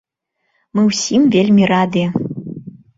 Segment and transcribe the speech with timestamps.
[0.79, 2.07] Мы ўсім вельмі радыя.